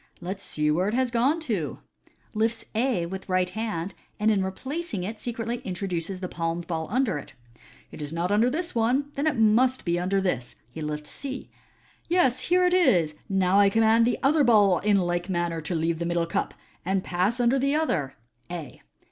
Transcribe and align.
"Let 0.29 0.37
us 0.37 0.41
see 0.41 0.71
where 0.71 0.87
it 0.87 0.95
has 0.95 1.11
gone 1.11 1.39
to" 1.41 1.77
(lifts 2.33 2.65
A 2.73 3.05
with 3.05 3.29
right 3.29 3.51
hand, 3.51 3.93
and 4.19 4.31
in 4.31 4.43
replacing 4.43 5.03
it 5.03 5.19
secretly 5.19 5.57
intro 5.57 5.87
duces 5.87 6.21
the 6.21 6.27
palmed 6.27 6.65
ball 6.65 6.87
under 6.89 7.19
it)." 7.19 7.33
It 7.91 8.01
is 8.01 8.11
not 8.11 8.31
under 8.31 8.49
this 8.49 8.73
one. 8.73 9.11
Then 9.13 9.27
it 9.27 9.37
must 9.37 9.85
be 9.85 9.99
under 9.99 10.19
this." 10.19 10.55
He 10.71 10.81
lifts 10.81 11.11
C." 11.11 11.51
Yes, 12.09 12.49
bere 12.49 12.65
it 12.65 12.73
is. 12.73 13.13
Now 13.29 13.59
I 13.59 13.69
com 13.69 13.81
mand 13.81 14.07
the 14.07 14.17
other 14.23 14.43
ball 14.43 14.79
in 14.79 14.97
like 15.01 15.29
manner 15.29 15.61
to 15.61 15.75
leave 15.75 15.99
the 15.99 16.07
middle 16.07 16.25
cup, 16.25 16.55
and 16.83 17.03
pas9 17.03 17.37
tinder 17.37 17.59
the 17.59 17.75
other 17.75 18.15
(A). 18.49 18.81